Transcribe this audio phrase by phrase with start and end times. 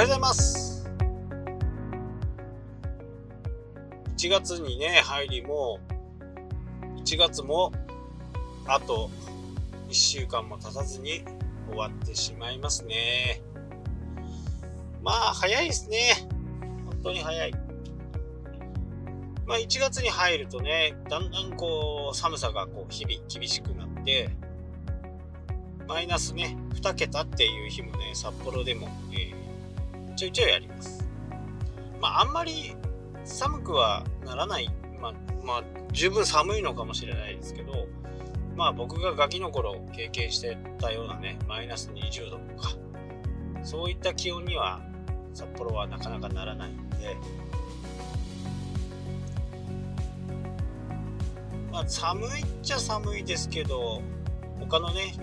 [0.00, 0.88] はようございます。
[4.16, 5.78] 1月にね入りも
[7.04, 7.70] 1月も
[8.66, 9.10] あと
[9.90, 11.22] 1週間も経たずに
[11.68, 13.42] 終わってしまいますね。
[15.02, 16.26] まあ早いですね。
[16.86, 17.52] 本当に早い。
[19.46, 24.30] まあ1月に入るとねだんだんこう寒さがこう日々厳しくなって
[25.86, 29.49] マイナスね2桁っていう日もね札幌でも、えー、
[30.20, 31.08] ちょいちょいあります。
[31.98, 32.76] まああんまり
[33.24, 34.68] 寒くはならない。
[35.00, 35.12] まあ、
[35.42, 37.88] まあ、十分寒いのかもしれないですけど
[38.54, 42.76] まあ僕がガキの頃経験してたようなねマイナス20度とか
[43.62, 44.82] そういった気温には
[45.32, 47.16] 札幌はなかなかならないんで
[51.72, 54.02] まあ寒いっちゃ寒いですけど
[54.58, 55.14] 他のね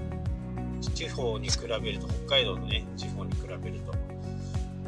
[0.96, 4.07] 地方に比べると北海道のね地方に比べると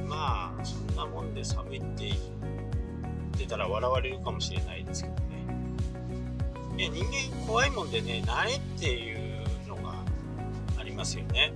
[0.09, 2.17] まあそんなもんで寒いって言っ
[3.37, 5.29] てたら笑われるかもしれないですけどね。
[6.75, 9.93] ね人間怖いもんでね慣れっていうのが
[10.77, 11.53] ありますよね。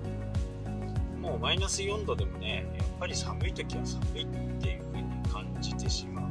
[1.20, 4.28] もうマイナス4度でもねやっぱり寒い時は寒いっ
[4.62, 6.22] ていう風に感じてしま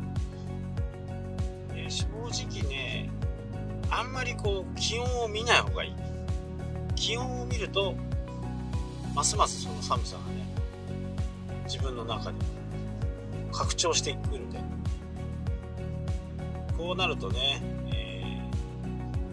[1.70, 2.06] う、ね、正
[2.46, 3.10] 直ね
[3.90, 5.94] あんまりこう気温を見ない方がいい。
[6.94, 7.96] 気温を見ると
[9.14, 10.41] ますますその寒さがね
[11.72, 12.36] 自分の中で
[13.50, 14.58] 拡張していくんで
[16.76, 17.62] こうなるとね、
[17.94, 18.42] え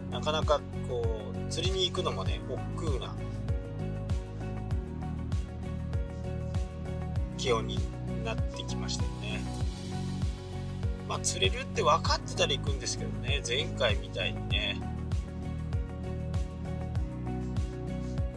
[0.09, 1.03] ー、なかなかこ
[1.35, 3.13] う釣りに行くのもね億劫な
[7.37, 7.77] 気温に
[8.23, 9.41] なってきましたよね。
[11.09, 14.79] まあ釣れるって分かってたら行くんですけどね前回みたいにね。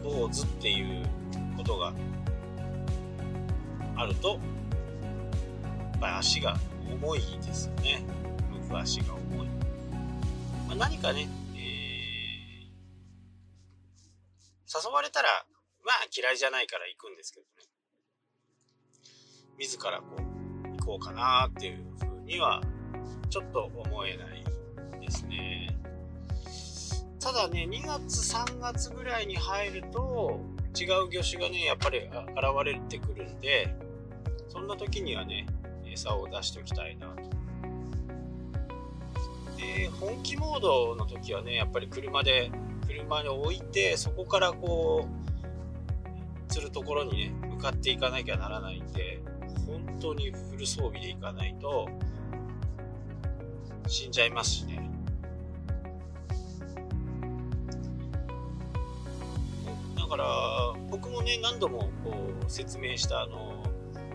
[0.03, 1.05] 坊主っていう
[1.55, 1.93] ことが
[3.95, 6.57] あるとやっぱり足が
[6.89, 8.05] 重いですよね。
[8.61, 9.47] 向く足が重い、
[10.67, 15.29] まあ、何かね、えー、誘われたら
[15.83, 17.49] まあ嫌いじゃないから行くんですけどね。
[19.59, 22.61] 自らこう行こうかなっていうふうには
[23.29, 24.43] ちょっと思えない
[24.99, 25.69] ですね。
[27.19, 30.41] ただね2月3月ぐらいに入ると
[30.79, 32.09] 違う魚種がねやっぱり現
[32.65, 33.75] れてくるんで
[34.49, 35.45] そんな時にはね
[35.85, 37.23] 餌を出しておきたいなと。
[39.57, 42.51] で本気モードの時はねやっぱり車で
[42.87, 49.21] 車に置いてそこからこう釣るところにね向かっていかなきゃならないんで
[49.65, 51.87] 本当にフル装備でいかないと
[53.87, 54.92] 死んじゃいますしね。
[60.15, 60.25] から
[60.91, 62.13] 僕もね何度もこ
[62.45, 63.63] う説明したあの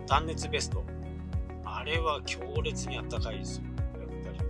[0.07, 0.85] 断熱ベスト。
[1.65, 3.65] あれは強烈にあったかいですよ。
[3.99, 4.45] やっぱ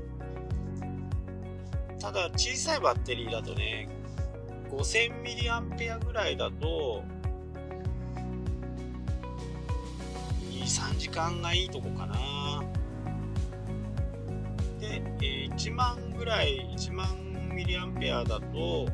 [0.85, 2.01] り。
[2.01, 3.89] ただ小さいバッテリーだとね
[4.71, 7.03] 5000mAh ぐらいだと
[10.53, 12.63] 23時間がいいとこかな。
[14.81, 17.09] で、え、1万ぐらい1万
[17.53, 18.87] ミリアンペアだと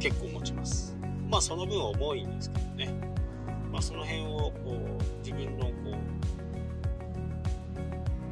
[0.00, 0.99] 結構持ちます。
[1.30, 2.92] まあその分重いんですけどね、
[3.70, 5.94] まあ、その辺をこう自分のこう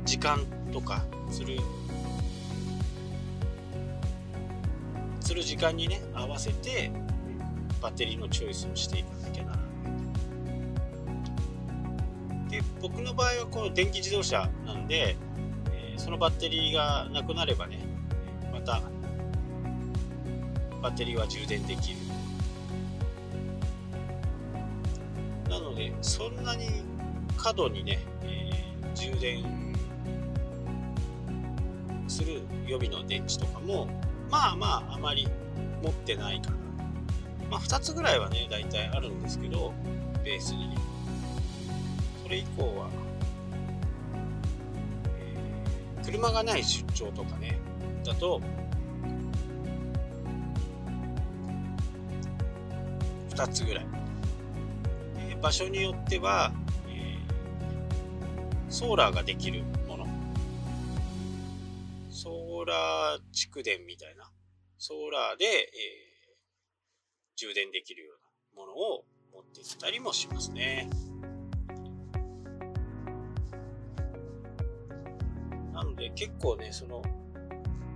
[0.04, 0.40] 時間
[0.72, 1.60] とかする
[5.20, 6.90] する時間にね合わせて
[7.80, 9.62] バッテリーのチョイスをしていかなきゃならな
[12.48, 12.50] い。
[12.50, 15.16] で僕の場合はこの電気自動車なんで、
[15.70, 17.78] えー、そのバッテリーがなくなればね
[18.52, 18.80] また
[20.82, 22.07] バッテリーは充電できる。
[26.00, 26.82] そんなに
[27.36, 29.74] 過度にね、えー、充電
[32.06, 33.86] する予備の電池とかも
[34.30, 35.28] まあまああまり
[35.82, 36.56] 持ってないかな。
[37.50, 39.72] まあ2つぐらいはね大体あるんですけど
[40.24, 40.76] ベースに。
[42.22, 42.90] それ以降は、
[45.18, 47.58] えー、車がない出張とかね
[48.04, 48.38] だと
[53.30, 53.97] 2つぐらい。
[55.40, 56.52] 場所によっては、
[56.88, 60.06] えー、ソーラーができるもの。
[62.10, 64.30] ソーラー蓄電みたいな。
[64.78, 65.68] ソーラーで、えー、
[67.36, 68.14] 充電できるよ
[68.54, 70.90] うなものを持っていったりもしますね。
[75.72, 77.02] なので結構ねその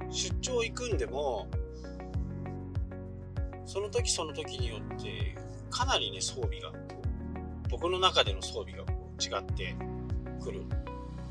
[0.09, 1.49] 出張行くんでも
[3.67, 5.35] その時その時によって
[5.69, 6.71] かなりね装備が
[7.73, 9.75] 僕の中での装備がこう違って
[10.45, 10.77] くるんで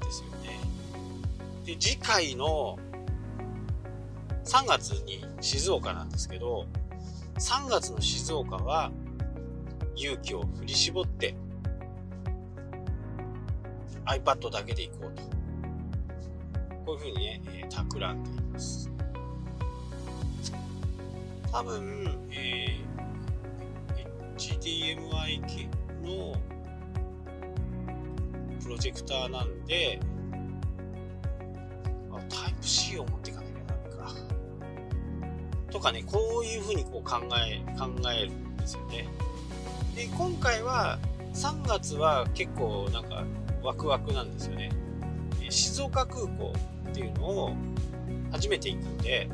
[0.10, 0.60] すよね。
[1.64, 2.80] で、次回の
[4.44, 6.66] 3月に静岡なんですけど、
[7.36, 8.92] 3月の静岡は
[9.96, 11.36] 勇気を振り絞って
[14.08, 15.22] iPad だけで行こうと。
[16.88, 18.90] こういうふうにね、えー、企んでいます。
[21.52, 26.36] 多分、えー、HDMI 系の
[28.62, 30.00] プロジェクターなんで、
[32.12, 34.14] あタイプ C を持っていかなきゃダメか。
[35.72, 39.08] とかね、こういうふうにこう考え、考えるんですよね。
[39.96, 41.00] で、今回は、
[41.34, 43.24] 3月は結構なんか
[43.64, 44.70] ワクワクなんですよね。
[45.50, 46.54] 静岡空港
[46.90, 47.54] っていうのを
[48.32, 49.30] 初めて行くんで、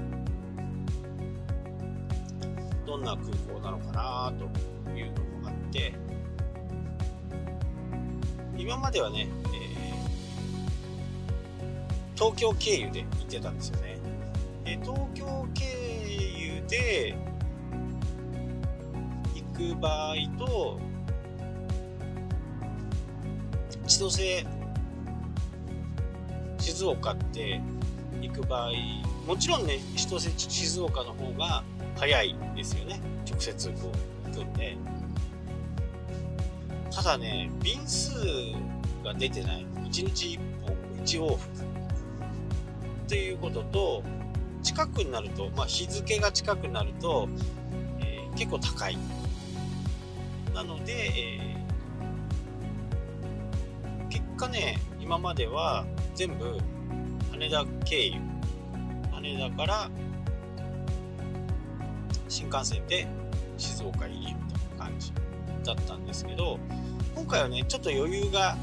[2.86, 4.46] どんな空港なのかなと
[4.98, 5.94] いうのもあって、
[8.58, 14.00] 今まではね、えー、東京経由で行ってたんですよね。
[14.66, 15.66] で東京経
[16.38, 17.16] 由で
[19.36, 20.80] 行く場合と、
[23.86, 24.46] 千歳、
[26.60, 27.62] 静岡って
[28.22, 28.72] 行く場合、
[29.26, 31.64] もちろんね、千歳、静岡の方が
[31.96, 33.00] 早いですよね。
[33.30, 33.92] 直接こ
[34.26, 34.78] う行くんで。
[36.98, 38.10] ただね、便数
[39.04, 39.68] が出てない。
[39.86, 41.62] 1日1本、1往復。
[41.62, 44.04] っていうことと、
[44.64, 47.30] 近くになると、まあ日付が近くなると、
[48.00, 48.98] えー、結構高い。
[50.56, 55.86] なので、えー、結果ね、今までは
[56.16, 56.58] 全部
[57.30, 58.20] 羽田経由。
[59.12, 59.92] 羽田から
[62.28, 63.08] 新幹線で
[63.56, 65.14] 静岡入りみたいな感じ
[65.64, 66.58] だったんですけど、
[67.18, 68.56] 今回はね、ちょっと余裕が、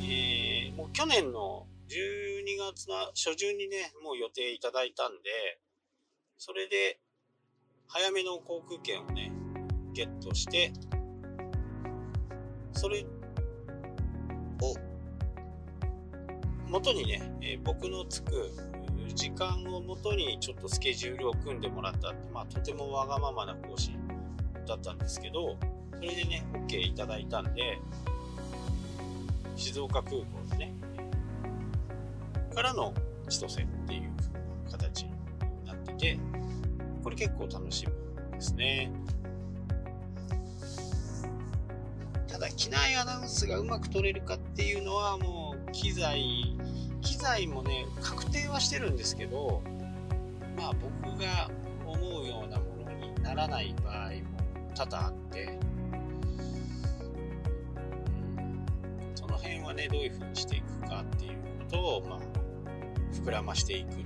[0.00, 5.60] えー、もう去年の12月の初旬にね、もう予定いただいたんで、
[6.38, 6.98] それで、
[7.86, 9.30] 早めの航空券をね、
[9.92, 10.72] ゲットして、
[12.72, 13.04] それ
[14.62, 14.74] を、
[16.66, 18.50] 元にね、えー、僕のつく
[19.14, 23.90] 時間をもとにちょっとスケジュールを組んでもらったまあ、とてもわがままな講師
[24.66, 25.58] だったんですけど、
[25.98, 27.78] それでね、OK いただいたんで、
[29.56, 30.74] 静岡空港でね、
[32.54, 32.94] からの
[33.28, 34.10] 千歳っていう
[34.70, 35.10] 形に
[35.66, 36.18] なってて、
[37.02, 38.92] これ結構楽しみですね。
[42.28, 46.56] ただ、機内アナウンスがうまく取れるかっていうのはもう機材
[47.00, 49.60] 機材もね確定はしてるんですけど
[50.56, 50.72] まあ
[51.02, 51.50] 僕が
[51.84, 54.38] 思うようなものにならない場合も
[54.74, 55.58] 多々あって、
[59.78, 62.18] ねどういうふうにしていくかっていうことをまあ
[63.14, 64.04] 膨らましていくという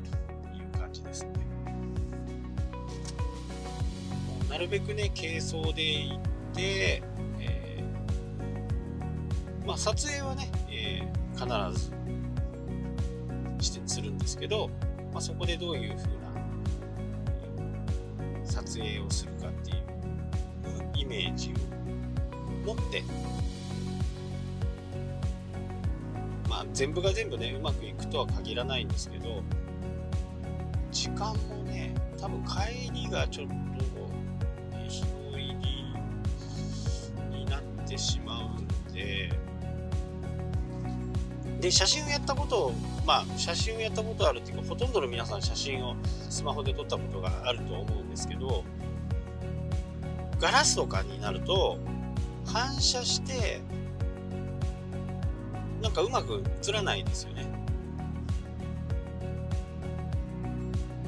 [0.78, 1.32] 感じですね。
[4.48, 6.18] なるべくね軽装で行っ
[6.54, 7.02] て、
[7.40, 11.90] えー、まあ撮影はね、えー、必ず
[13.60, 14.68] してするんですけど、
[15.12, 16.22] まあ、そこでどういう風な
[18.44, 19.76] 撮影をするかっていう
[20.96, 23.02] イメージを持って
[26.72, 29.42] 全部が全部ねうまくいくとは限らないんですけど
[30.90, 33.54] 時間もね多分帰りがちょっと
[34.88, 35.56] 日の入
[37.30, 39.30] りになってしまうんで
[41.60, 42.72] で写真をやったことを
[43.04, 48.64] まあ、写真をやったことあるっていうか、ほとんどの皆さん写真をスマホで撮ったことがあると思うんですけど、
[50.38, 51.78] ガラスとかになると、
[52.46, 53.60] 反射して、
[55.82, 57.46] なんかうまく映らないですよね。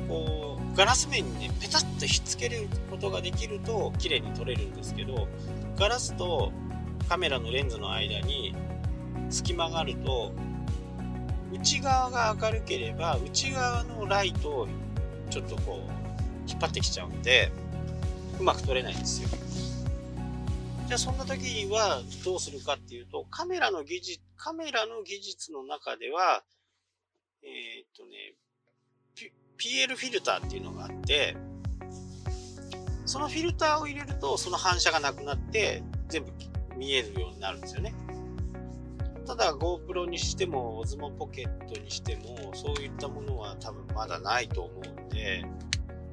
[0.08, 5.28] こう、ガラス面にね、ペタッとひっつけることができると、綺麗に撮れるんですけど、
[5.76, 6.52] ガラスと
[7.08, 8.54] カメラのレンズの間に
[9.30, 10.32] 隙間があると、
[11.54, 14.68] 内側が明るければ内側のライトを
[15.30, 17.52] ちょっとこう引っ張ってきちゃうんで
[18.40, 19.28] うまく撮れないんですよ
[20.86, 26.42] じゃあそんな時はどうするかっていうとカメラの技術カメラの技術の中では
[27.42, 28.34] えー、っとね
[29.58, 31.36] PL フィルターっていうのがあって
[33.06, 36.32] そのフィルターを入れるとその反射がなくなって全部
[36.76, 37.94] 見えるようになるんですよね。
[39.26, 45.44] ただ GoPro にしても Osmo ポケットにしてもそういったものは多分まだないと思うんで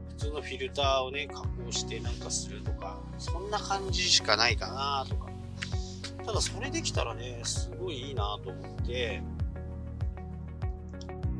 [0.09, 5.30] 普通のフィルターをね加工してなんかするとかそんな感じしかないかなとか。
[6.25, 9.21] ただそれできたらね、すごいいいなと思って、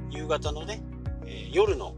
[0.10, 0.82] 夕方のね、
[1.26, 1.96] えー、夜の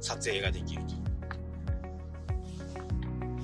[0.00, 0.98] 撮影ができると。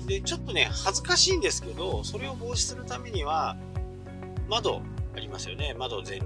[0.07, 3.55] で、ちょっとね、恥ずかしいんですけど、それを防止するためには、
[4.47, 4.81] 窓
[5.15, 5.73] ありますよね。
[5.77, 6.21] 窓全、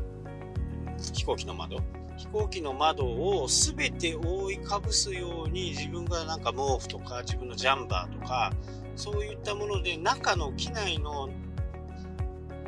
[1.13, 1.77] 飛行機の窓。
[2.19, 8.51] 飛行機の窓を全て覆いかぶすように自分がなんか毛布とか自分のジャンバーとか
[8.97, 11.29] そういったもので中の機内の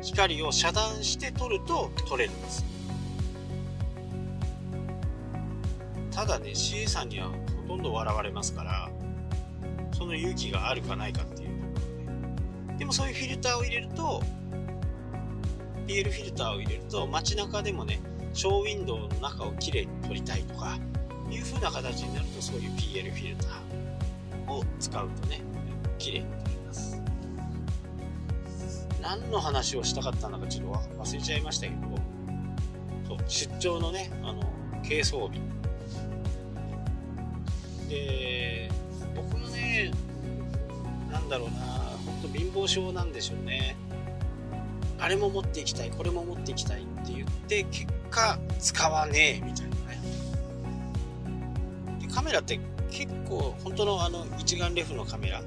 [0.00, 2.64] 光を遮断して撮ると撮れるんです。
[6.10, 7.34] ただね CA さんにはほ
[7.68, 8.90] とんど笑われますから
[9.92, 11.50] その勇気があるかないかっていう。
[11.50, 11.74] とこ
[12.68, 14.22] ろででもそういうフィルターを入れると
[15.86, 18.00] PL フィルターを入れると街中でもね
[18.32, 20.78] ショーウィンドウの中をきれいに撮りたいとか
[21.30, 25.40] いう風な形になるとそういう PL フィルターを使うとね
[25.98, 27.00] きれいに撮れます。
[29.00, 31.80] 何の話をしたかったのかちょっと忘れちゃいましたけど
[33.08, 34.42] そう出張のねあの
[34.82, 35.40] 軽装備。
[37.88, 38.70] で
[39.14, 39.90] 僕もね
[41.10, 41.60] なんだろうな
[42.06, 43.76] ほんと貧乏症なんでしょうね。
[44.98, 50.00] あれも持っていきたいこれも持っていきたいって言って結果使わねえみたいなね。
[52.00, 55.42] でカメラって結構本当のあの一眼レフのカメラ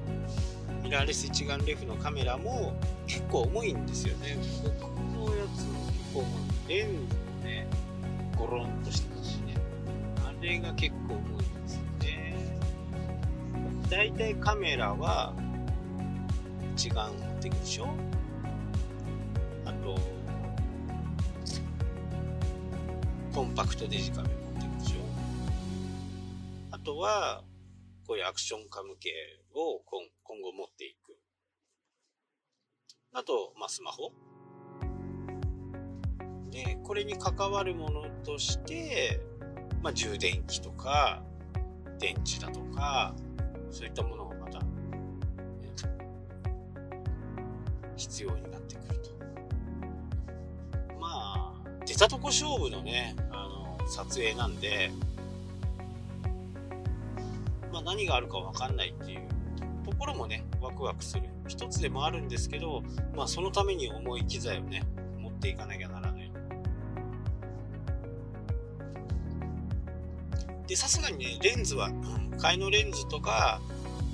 [0.84, 2.74] ミラーレス一眼レフのカメラも
[3.08, 4.38] 結構重いんですよね。
[4.64, 4.74] 僕
[5.30, 6.26] のやつも結構
[6.68, 7.00] レンズも
[7.44, 7.68] ね
[8.38, 9.56] ゴロンとしてますしね。
[10.28, 11.46] あれが結構重い
[13.90, 15.32] 大体カメラは
[16.76, 17.88] 一眼持ってくでしょ？
[23.36, 25.00] コンパクトデジカメ持ってくでしょ
[26.72, 27.44] あとは
[28.08, 29.10] こういうアクションカム系
[29.54, 31.18] を今今後持っていく。
[33.12, 34.14] あと、まあ、スマホ。
[36.50, 39.20] でこれに関わるものとして、
[39.84, 41.22] まあ、充電器とか
[42.00, 43.14] 電池だとか
[43.70, 44.62] そういったものがまた、
[47.98, 49.10] 必要になってくると。
[51.02, 51.54] まあ、
[51.86, 53.14] 出たとこ勝負のね、
[53.88, 54.92] 撮影なんで、
[57.72, 59.22] まあ何があるかわかんないっていう
[59.86, 62.84] ところもね、ワクワクする一つでもあるんですけど、
[63.16, 64.84] まあそのために重い機材をね、
[65.20, 66.32] 持っていかなきゃならない。
[70.68, 71.90] で、さすがにね、レンズは、
[72.38, 73.62] 替えのレンズとか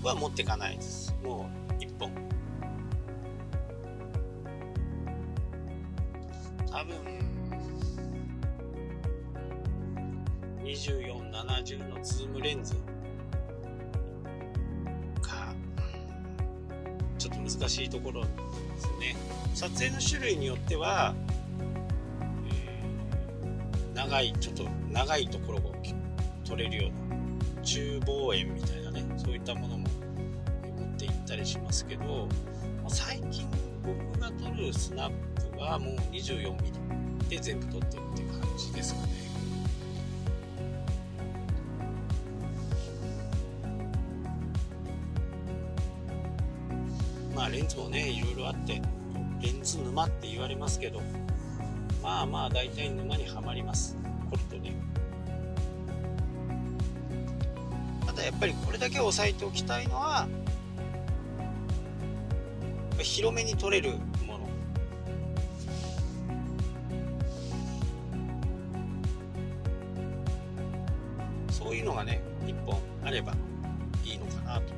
[0.04, 1.16] は持っていかないです。
[1.24, 1.41] もう
[11.64, 12.74] 24、70のズームレンズ
[15.22, 15.54] か、
[17.18, 18.28] ちょっと難しいところで
[18.78, 19.16] すよね。
[19.54, 21.14] 撮影の種類によっては、
[22.52, 25.72] えー、長い、ちょっと長いところを
[26.52, 27.10] 撮れるよう
[27.60, 29.88] な中望遠みたいなねそういったものも
[30.78, 32.28] 持っていったりしますけど
[32.90, 33.48] 最近
[33.84, 35.12] 僕が撮るスナッ
[35.56, 39.31] プはもう 24mm で全部撮ってるって感じですかね
[47.78, 48.82] もねいろいろあって
[49.42, 51.02] レンズ沼って言われますけど
[52.02, 53.96] まあまあ大体沼にはまります。
[54.30, 54.76] これとね。
[58.06, 60.28] ただやっぱりこれだけ押さえておきたいのは
[62.98, 64.50] 広めに取れるもの。
[71.52, 73.34] そういうのがね1本あれば
[74.04, 74.74] いいのかなと。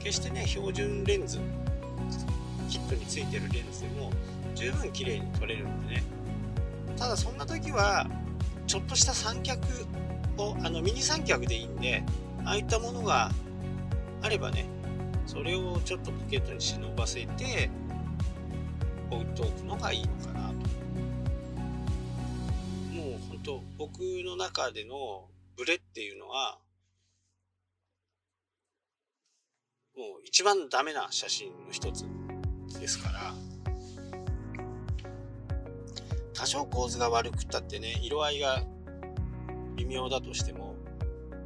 [0.00, 1.38] 決してね標準レンズ
[2.88, 4.10] ットについてるレンズでも
[4.54, 6.02] 十分綺麗に撮れるんでね。
[6.96, 8.08] ただそんな時は
[8.66, 9.60] ちょっとした三脚
[10.36, 12.02] をあのミニ三脚でいいんで
[12.44, 13.30] ああいったものが
[14.22, 14.66] あればね
[15.26, 17.70] それをちょっとポケットに忍ばせて
[19.10, 20.54] 置いておくのがいいのかなと。
[22.94, 25.26] もう本当僕の中での
[25.56, 26.58] ブレっていうのは
[29.96, 32.04] もう一番ダメな写真の一つ。
[32.80, 33.34] ですから。
[36.38, 38.62] 多少構図が悪くったってね色合いが
[39.74, 40.76] 微妙だとしても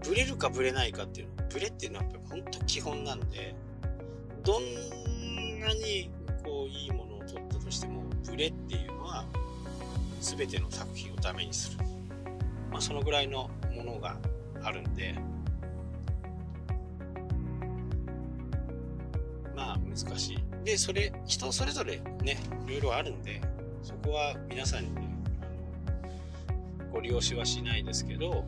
[0.07, 3.55] ブレるかブレないかっていうのブレっていうのはやっぱ本当基本なんで
[4.45, 6.11] どんなに
[6.45, 9.25] こういいものを撮ったとしてもブレっていうのは
[10.21, 11.79] 全ての作品をダメにする、
[12.71, 14.19] まあ、そのぐらいのものが
[14.63, 15.15] あるんで。
[19.79, 20.39] 難しい。
[20.65, 23.41] で、それ、人それぞれね、いろいろあるんで、
[23.83, 24.91] そこは皆さんに、
[26.93, 28.43] ご利用しはしないですけど、やっ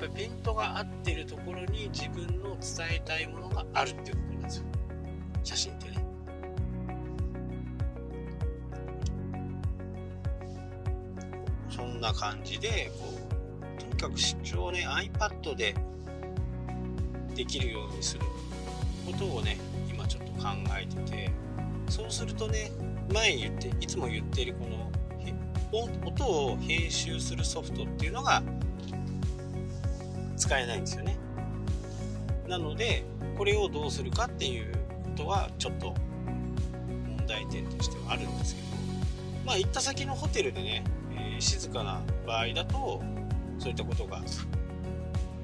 [0.00, 4.64] ぱりペイントが合ってるところに自分の伝えたいものがあるっていうことなんですよ。
[5.44, 6.04] 写真ってね。
[11.68, 13.14] そんな感じで、こ
[13.78, 15.74] う、とにかく出張をね、iPad で
[17.34, 18.24] できるようにする
[19.12, 20.48] ことをね今ちょっと考
[20.78, 21.30] えてて
[21.88, 22.70] そうするとね
[23.12, 24.90] 前に言っていつも言っているこの
[26.04, 28.42] 音を編集するソフトっていうのが
[30.36, 31.16] 使えないんですよね。
[32.48, 33.04] なので
[33.36, 34.72] これをどうするかっていう
[35.04, 35.94] ことはちょっと
[37.16, 38.68] 問題点としてはあるんですけど
[39.46, 43.00] まあ行った先のホテルでね、えー、静かな場合だと
[43.58, 44.20] そういったことが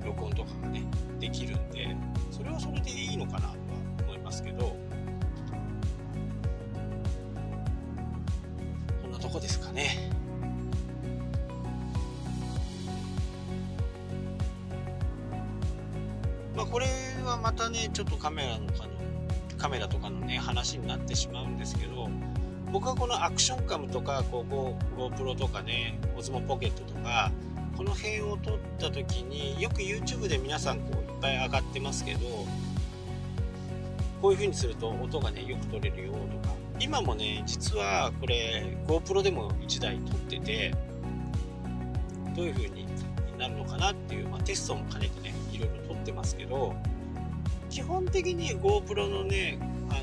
[0.06, 0.84] 録音とかがね
[1.18, 1.94] できるんで
[2.30, 3.54] それはそれでいいのかなとは
[4.06, 4.76] 思いますけど
[9.02, 10.10] こんなとこですかね。
[16.54, 16.86] まあこれ
[17.25, 18.90] はまたねちょっとカメラのかの
[19.58, 22.08] カメラとかのね話になってしまうんですけど
[22.72, 27.30] 僕はこのアクションカムとかこう GoPro とかね Osmo ポケットとか
[27.76, 32.21] この辺を撮った時によく YouTube で皆さんこういっぱい上がってますけど
[34.23, 36.18] こういう風にすると音がねよく撮れるよと
[36.49, 36.54] か。
[36.78, 40.75] 今もね実はこれ GoPro でも1台撮ってて
[42.35, 42.87] どういう風に
[43.38, 46.75] なるのかなっていう、まあ、テストも兼ねてねいろいろ撮ってますけど
[47.71, 49.59] 基本的に GoPro のね
[49.90, 50.02] あ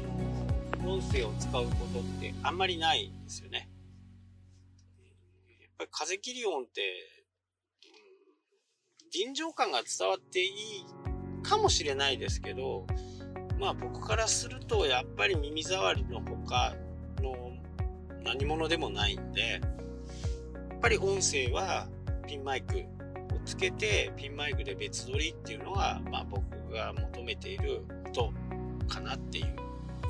[0.83, 3.69] の音声を使うことってあんまりないんですよね。
[5.61, 7.22] やっぱり風切り音って
[9.13, 10.51] 臨場感が伝わっていい
[11.43, 12.87] かもしれないですけど、
[13.59, 16.73] まあ僕からするとやっぱり耳障りの他
[17.21, 17.51] の
[18.23, 21.87] 何者でもないんで、やっぱり音声は
[22.27, 22.81] ピンマイクを
[23.45, 26.41] つけてピンマイクで別撮りっていうのが、まあ僕
[26.73, 28.33] が求めている音
[28.87, 29.55] かなっていう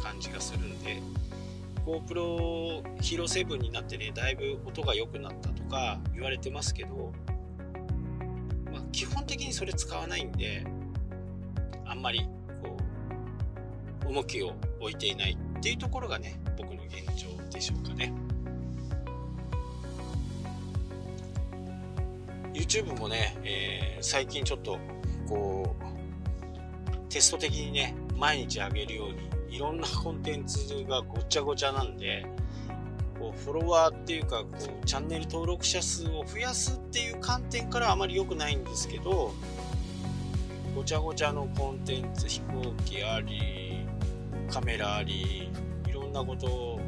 [0.02, 1.02] 感じがするんで、
[1.86, 7.12] GoPro Hero 7になってね、だいぶ音が良くなったとか言われてますけど、
[8.94, 10.64] 基本的にそれ使わないんで
[11.86, 12.22] あんまり
[12.62, 12.78] こ
[14.06, 18.14] う重きを置いていないっていうところがね僕の現状でしょうかね。
[22.54, 24.80] YouTube もね、えー、最近ちょっと
[25.28, 29.10] こうテスト的にね毎日上げるよう
[29.50, 32.26] にいろんなコンテンツがごちゃごちゃなんで
[33.24, 39.34] こうフォロワーっていうかこうチャンネル登録者数を増やすっていう観点からあまり良くないんですけど
[40.76, 43.88] ごちゃごちゃのコンテンツ飛行機あり
[44.52, 45.50] カメラあり
[45.88, 46.82] いろんなことを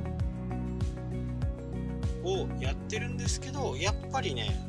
[2.60, 4.60] やってるんですけどやっぱりね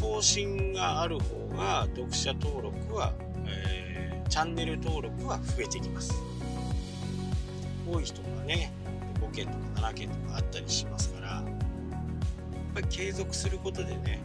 [0.00, 3.12] 更新がある方が読者登録は、
[3.46, 6.14] えー、チャンネル登録は増えてきます。
[7.90, 8.72] 多い人がね
[9.32, 11.44] 件とか7件とかあったりしますからやっ
[12.74, 14.20] ぱり継続することでね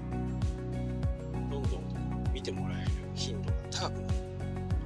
[1.49, 1.81] どんどん
[2.33, 4.17] 見てもらえる頻度が高くなる。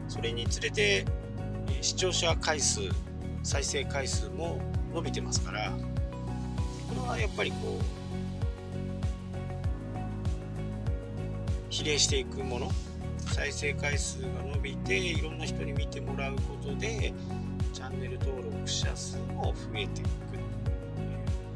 [0.07, 1.05] それにつれて
[1.81, 2.81] 視聴者回数
[3.43, 4.59] 再生回数も
[4.93, 5.71] 伸びてますから
[6.89, 8.01] これはやっぱりこう
[11.69, 12.69] 比例していくもの
[13.33, 17.13] 再生回数が伸びていろんな人に見てもらうことで
[17.81, 20.43] チャンネル登録者数も増えていくという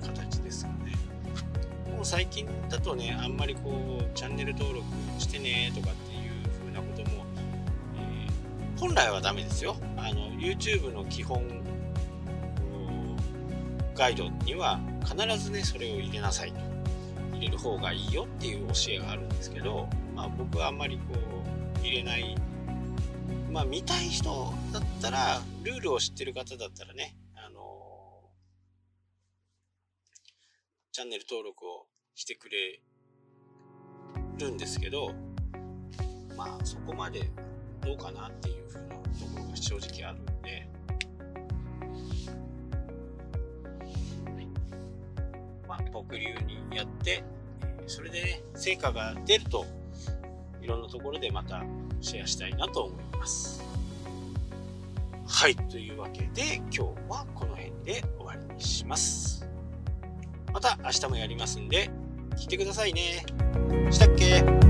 [0.01, 0.93] 形ですよね。
[1.95, 4.83] もう最近だとね、あんまりこう、チャンネル登録
[5.19, 7.23] してねとかっていう風なことも、
[7.99, 9.75] えー、本来はダメですよ。
[9.97, 11.43] あの、YouTube の基本
[13.93, 16.59] ガイドには必ずね、それを入れなさいと。
[17.33, 21.03] 入れる方がいいよっていう教えがあるんですけど、まあ僕はあんまりこ
[21.83, 22.35] う、入れない
[23.55, 27.61] まあ見たい人だったら、ルールを知ってる方だったらね、あの
[30.91, 32.81] チャンネル登録をしてくれ
[34.39, 35.13] るんですけど、
[36.35, 37.31] まあそこまで
[37.81, 38.99] どうかなっていうふうなと
[39.33, 40.67] ころが正直あるんで、
[45.65, 47.23] まあ僕流にやって、
[47.87, 49.65] それでね、成果が出ると、
[50.61, 51.63] いろんなところでまた
[52.05, 53.63] シェアしたいなと思います。
[55.27, 59.47] はい、というわけで今日はこの辺で終わりにします。
[60.53, 61.89] また明日もやりますんで、
[62.37, 63.25] 聞いてくださいね。
[63.89, 64.64] したっけ？